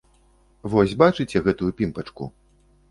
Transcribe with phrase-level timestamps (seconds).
[0.75, 2.23] Вось бачыце гэтую пімпачку?